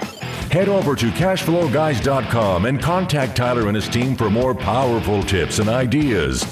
Head 0.50 0.70
over 0.70 0.96
to 0.96 1.10
cashflowguys.com 1.10 2.64
and 2.64 2.80
contact 2.80 3.36
Tyler 3.36 3.66
and 3.66 3.76
his 3.76 3.90
team 3.90 4.16
for 4.16 4.30
more 4.30 4.54
powerful 4.54 5.22
tips 5.22 5.58
and 5.58 5.68
ideas 5.68 6.44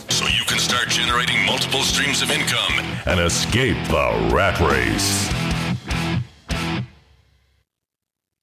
generating 1.05 1.45
multiple 1.45 1.83
streams 1.83 2.23
of 2.23 2.31
income. 2.31 2.73
and 3.07 3.19
escape 3.19 3.77
the 3.89 4.31
rat 4.33 4.59
race. 4.61 5.32